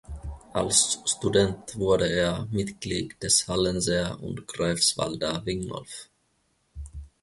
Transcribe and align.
Als 0.53 0.97
Student 1.05 1.77
wurde 1.77 2.09
er 2.11 2.47
Mitglied 2.49 3.21
des 3.21 3.47
Hallenser 3.47 4.19
und 4.19 4.47
Greifswalder 4.47 5.45
Wingolf. 5.45 6.09